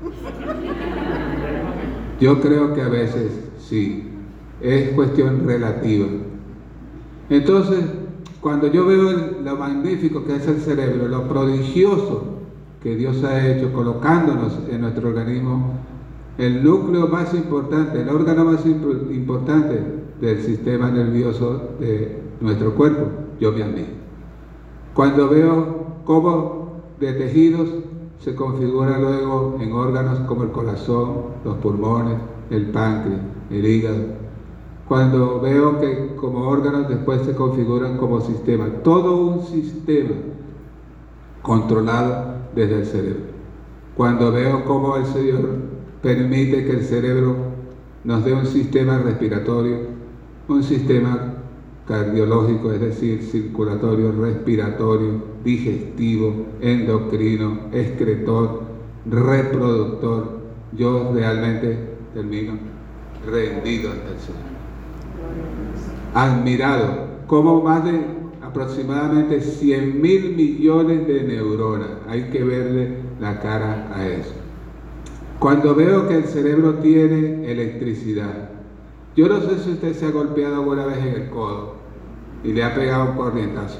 [2.22, 4.04] Yo creo que a veces sí,
[4.60, 6.06] es cuestión relativa.
[7.28, 7.80] Entonces,
[8.40, 12.22] cuando yo veo lo magnífico que es el cerebro, lo prodigioso
[12.80, 15.72] que Dios ha hecho colocándonos en nuestro organismo,
[16.38, 19.82] el núcleo más importante, el órgano más importante
[20.20, 23.08] del sistema nervioso de nuestro cuerpo,
[23.40, 23.88] yo me admiro.
[24.94, 27.68] Cuando veo cómo de tejidos
[28.22, 32.18] se configura luego en órganos como el corazón, los pulmones,
[32.50, 33.20] el páncreas,
[33.50, 34.04] el hígado,
[34.88, 40.14] cuando veo que como órganos después se configuran como sistema, todo un sistema
[41.42, 42.22] controlado
[42.54, 43.22] desde el cerebro.
[43.96, 45.56] Cuando veo cómo el Señor
[46.00, 47.36] permite que el cerebro
[48.04, 49.80] nos dé un sistema respiratorio,
[50.48, 51.41] un sistema
[51.86, 58.62] cardiológico, es decir, circulatorio, respiratorio, digestivo, endocrino, excretor,
[59.10, 60.40] reproductor,
[60.76, 61.78] yo realmente
[62.14, 62.52] termino
[63.26, 64.52] rendido ante el Señor
[66.14, 67.12] admirado.
[67.26, 68.00] Cómo más de
[68.42, 74.34] aproximadamente 100 mil millones de neuronas, hay que verle la cara a eso.
[75.38, 78.50] Cuando veo que el cerebro tiene electricidad,
[79.16, 81.74] yo no sé si usted se ha golpeado alguna vez en el codo
[82.44, 83.78] y le ha pegado un corrientazo.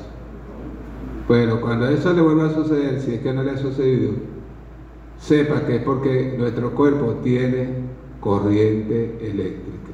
[1.27, 4.13] Bueno, cuando eso le vuelva a suceder, si es que no le ha sucedido,
[5.19, 7.69] sepa que es porque nuestro cuerpo tiene
[8.21, 9.93] corriente eléctrica.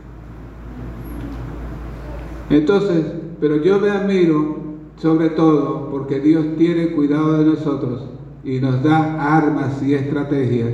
[2.51, 3.05] Entonces,
[3.41, 4.57] pero yo me admiro
[4.97, 8.07] sobre todo porque Dios tiene cuidado de nosotros
[8.43, 10.73] y nos da armas y estrategias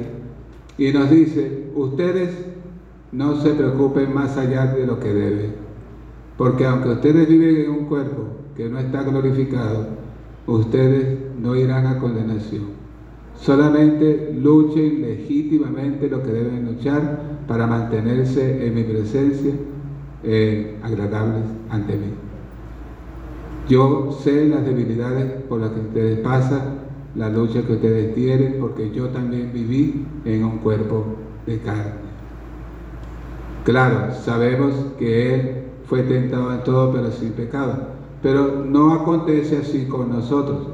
[0.78, 2.53] y nos dice, ustedes
[3.14, 5.54] no se preocupen más allá de lo que deben,
[6.36, 9.86] porque aunque ustedes viven en un cuerpo que no está glorificado,
[10.46, 12.74] ustedes no irán a condenación.
[13.36, 19.52] Solamente luchen legítimamente lo que deben luchar para mantenerse en mi presencia
[20.82, 22.14] agradables ante mí.
[23.68, 26.80] Yo sé las debilidades por las que ustedes pasan,
[27.14, 31.04] la lucha que ustedes tienen, porque yo también viví en un cuerpo
[31.46, 32.03] de carne.
[33.64, 37.88] Claro, sabemos que Él fue tentado en todo, pero sin pecado.
[38.22, 40.68] Pero no acontece así con nosotros.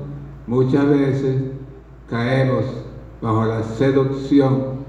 [0.47, 1.36] Muchas veces
[2.09, 2.64] caemos
[3.22, 4.80] bajo la seducción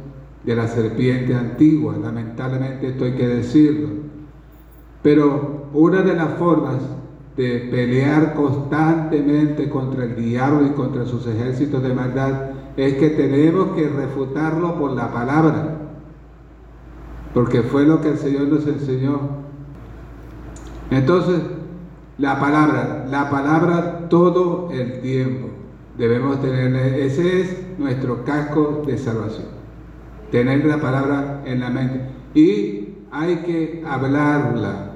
[0.44, 4.02] de la serpiente antigua, lamentablemente esto hay que decirlo
[5.02, 6.78] pero una de las formas
[7.36, 13.70] de pelear constantemente contra el diablo y contra sus ejércitos de maldad es que tenemos
[13.76, 15.81] que refutarlo por la palabra,
[17.34, 19.20] porque fue lo que el Señor nos enseñó.
[20.90, 21.42] Entonces,
[22.18, 25.48] la palabra, la palabra todo el tiempo
[25.98, 29.48] debemos tener, ese es nuestro casco de salvación,
[30.32, 32.02] tener la palabra en la mente
[32.34, 34.92] y hay que hablarla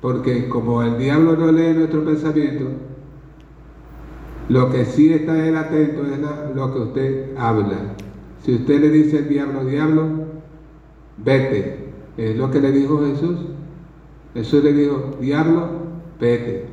[0.00, 2.66] porque como el diablo no lee nuestro pensamiento,
[4.48, 6.20] lo que sí está él atento es
[6.54, 7.78] lo que usted habla.
[8.44, 10.25] Si usted le dice al diablo, diablo,
[11.18, 11.86] vete.
[12.16, 13.36] Es lo que le dijo Jesús.
[14.34, 15.68] Jesús le dijo, diablo,
[16.20, 16.66] vete.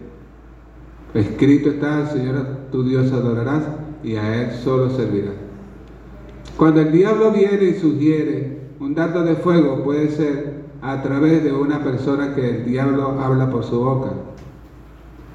[1.14, 3.64] Escrito está, Señor tu Dios adorarás
[4.04, 5.36] y a Él solo servirás.
[6.58, 11.54] Cuando el diablo viene y sugiere un dardo de fuego, puede ser a través de
[11.54, 14.12] una persona que el diablo habla por su boca.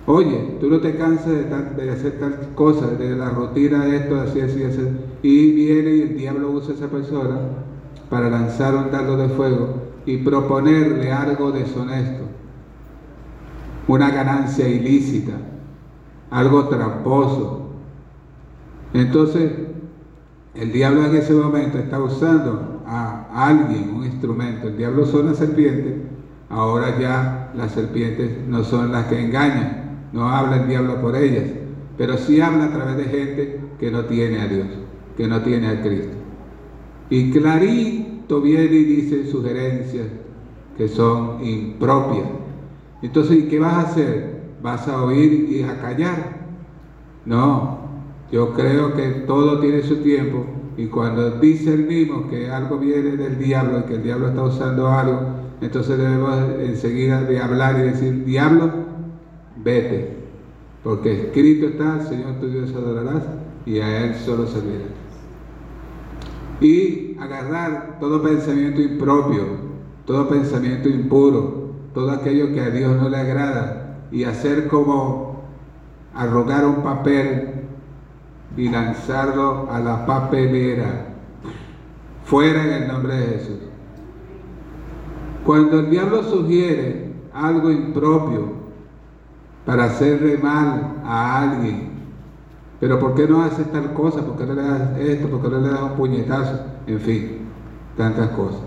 [0.07, 1.27] Oye, tú no te cansas
[1.77, 4.81] de, hacer tal cosa, de la rutina de esto, así, así, así.
[5.23, 7.39] Y viene y el diablo usa a esa persona
[8.11, 12.25] para lanzar un dardo de fuego y proponerle algo deshonesto,
[13.87, 15.33] una ganancia ilícita,
[16.31, 17.71] algo tramposo.
[18.95, 19.53] Entonces,
[20.55, 24.69] el diablo en ese momento está usando a alguien un instrumento.
[24.69, 25.95] El diablo son las serpientes,
[26.49, 31.45] ahora ya las serpientes no son las que engañan, no habla el diablo por ellas,
[31.99, 34.67] pero sí habla a través de gente que no tiene a Dios,
[35.17, 36.18] que no tiene a Cristo.
[37.11, 40.07] Y clarito viene y dice sugerencias
[40.77, 42.29] que son impropias.
[43.03, 44.39] Entonces, ¿qué vas a hacer?
[44.63, 46.39] ¿Vas a oír y a callar?
[47.25, 47.79] No,
[48.31, 50.45] yo creo que todo tiene su tiempo
[50.77, 55.21] y cuando discernimos que algo viene del diablo y que el diablo está usando algo,
[55.61, 58.71] entonces debemos enseguida de hablar y decir, diablo,
[59.57, 60.17] vete,
[60.85, 63.25] porque escrito está, Señor tu Dios adorarás
[63.67, 64.98] y a Él solo servirás.
[66.61, 69.45] Y agarrar todo pensamiento impropio,
[70.07, 75.43] todo pensamiento impuro, todo aquello que a Dios no le agrada y hacer como
[76.15, 77.59] arrogar un papel
[78.57, 81.07] y lanzarlo a la papelera,
[82.25, 83.59] fuera en el nombre de Jesús.
[85.45, 88.53] Cuando el diablo sugiere algo impropio
[89.65, 91.88] para hacerle mal a alguien,
[92.81, 94.25] pero ¿por qué no haces tal cosa?
[94.25, 95.29] ¿Por qué no le das esto?
[95.29, 96.61] ¿Por qué no le das un puñetazo?
[96.87, 97.39] En fin,
[97.97, 98.63] tantas cosas.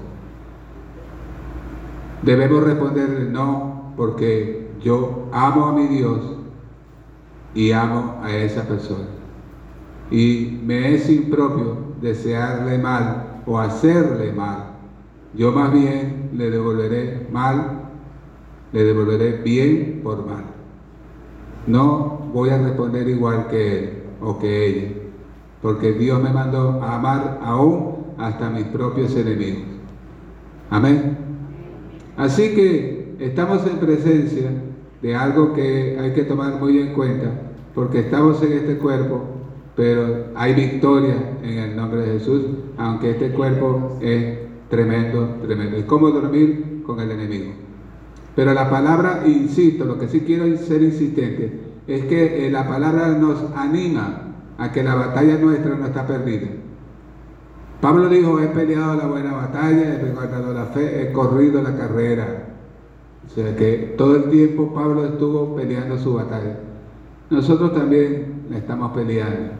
[2.21, 6.19] Debemos responderle no, porque yo amo a mi Dios
[7.55, 9.05] y amo a esa persona.
[10.11, 14.65] Y me es impropio desearle mal o hacerle mal.
[15.33, 17.79] Yo más bien le devolveré mal,
[18.73, 20.43] le devolveré bien por mal.
[21.65, 24.87] No voy a responder igual que él o que ella,
[25.61, 29.63] porque Dios me mandó a amar aún hasta mis propios enemigos.
[30.69, 31.17] Amén.
[32.17, 34.51] Así que estamos en presencia
[35.01, 37.31] de algo que hay que tomar muy en cuenta,
[37.73, 39.23] porque estamos en este cuerpo,
[39.75, 42.43] pero hay victoria en el nombre de Jesús,
[42.77, 44.37] aunque este cuerpo es
[44.69, 45.77] tremendo, tremendo.
[45.77, 47.51] Es como dormir con el enemigo.
[48.35, 53.09] Pero la palabra, insisto, lo que sí quiero ser insistente, es que eh, la palabra
[53.09, 54.21] nos anima
[54.57, 56.47] a que la batalla nuestra no está perdida.
[57.81, 62.47] Pablo dijo, he peleado la buena batalla, he guardado la fe, he corrido la carrera.
[63.25, 66.59] O sea que todo el tiempo Pablo estuvo peleando su batalla.
[67.29, 69.53] Nosotros también la estamos peleando.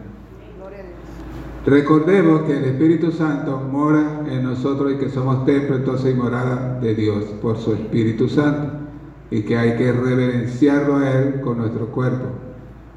[1.66, 6.80] Recordemos que el Espíritu Santo mora en nosotros y que somos templo entonces y morada
[6.80, 8.81] de Dios por su Espíritu Santo
[9.32, 12.26] y que hay que reverenciarlo a Él con nuestro cuerpo.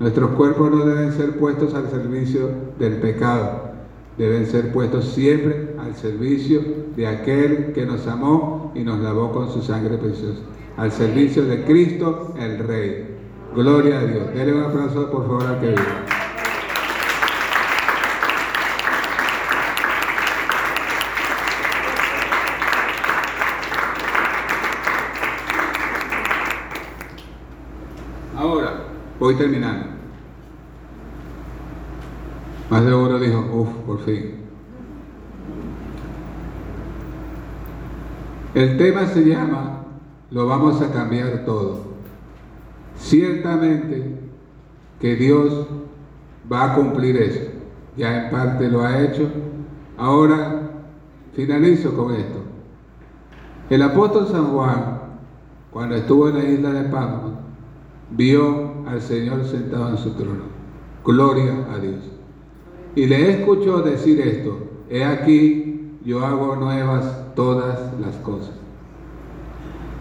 [0.01, 3.71] Nuestros cuerpos no deben ser puestos al servicio del pecado,
[4.19, 6.61] deben ser puestos siempre al servicio
[6.97, 10.41] de aquel que nos amó y nos lavó con su sangre preciosa,
[10.77, 13.15] al servicio de Cristo el Rey.
[13.55, 14.35] Gloria a Dios.
[14.35, 16.25] Denle un aplauso por favor al que vive.
[28.37, 28.83] Ahora,
[29.25, 29.87] voy terminando.
[32.69, 34.35] Más de uno dijo, uff, por fin.
[38.55, 39.85] El tema se llama,
[40.31, 41.95] lo vamos a cambiar todo.
[42.99, 44.19] Ciertamente
[45.01, 45.69] que Dios
[46.53, 47.51] va a cumplir eso.
[47.97, 49.27] Ya en parte lo ha hecho.
[49.97, 50.71] Ahora
[51.33, 52.41] finalizo con esto.
[53.71, 55.01] El apóstol San Juan,
[55.71, 57.33] cuando estuvo en la isla de Patmos,
[58.11, 60.45] vio al Señor sentado en su trono.
[61.05, 62.01] Gloria a Dios.
[62.97, 64.57] Y le escuchó decir esto,
[64.89, 68.53] he aquí, yo hago nuevas todas las cosas.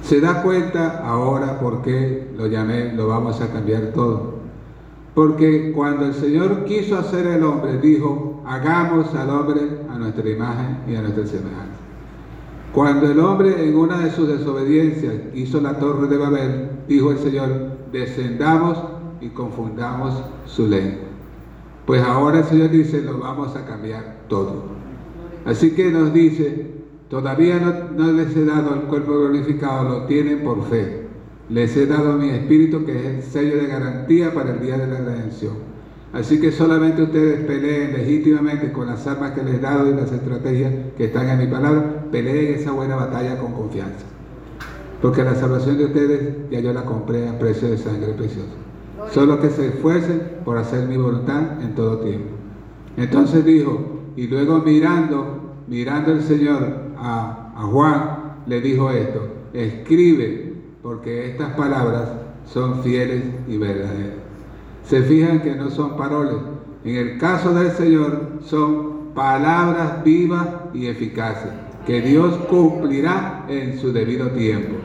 [0.02, 4.34] Se da cuenta ahora por qué lo llamé, lo vamos a cambiar todo.
[5.16, 10.78] Porque cuando el Señor quiso hacer el hombre, dijo, hagamos al hombre a nuestra imagen
[10.88, 11.84] y a nuestra semejanza.
[12.74, 17.20] Cuando el hombre en una de sus desobediencias hizo la torre de Babel, dijo el
[17.20, 18.78] Señor, descendamos
[19.22, 21.08] y confundamos su lengua.
[21.86, 24.64] Pues ahora el Señor dice, lo vamos a cambiar todo.
[25.46, 26.72] Así que nos dice,
[27.10, 27.60] todavía
[27.96, 31.04] no, les he dado el cuerpo glorificado, lo tienen por fe.
[31.50, 34.88] Les he dado mi espíritu, que es el sello de garantía para el día de
[34.88, 35.74] la redención.
[36.14, 40.12] Así que solamente ustedes peleen legítimamente con las armas que les he dado y las
[40.12, 44.12] estrategias que están en mi palabra, peleen esa buena batalla con confianza.
[45.04, 48.54] Porque la salvación de ustedes ya yo la compré a precio de sangre preciosa.
[49.12, 52.30] Solo que se esfuercen por hacer mi voluntad en todo tiempo.
[52.95, 60.56] Entonces dijo, y luego mirando, mirando el Señor a, a Juan, le dijo esto, escribe,
[60.82, 62.08] porque estas palabras
[62.45, 64.20] son fieles y verdaderas.
[64.86, 66.38] Se fijan que no son paroles.
[66.86, 71.51] En el caso del Señor son palabras vivas y eficaces,
[71.86, 74.76] que Dios cumplirá en su debido tiempo.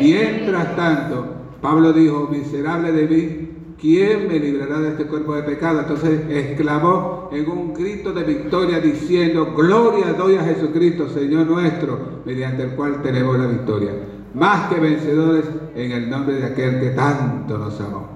[0.00, 1.26] Mientras tanto,
[1.60, 3.48] Pablo dijo, miserable de mí,
[3.80, 5.80] ¿quién me librará de este cuerpo de pecado?
[5.80, 12.64] Entonces exclamó en un grito de victoria diciendo, gloria doy a Jesucristo, Señor nuestro, mediante
[12.64, 13.90] el cual tenemos la victoria.
[14.34, 18.13] Más que vencedores en el nombre de aquel que tanto nos amó.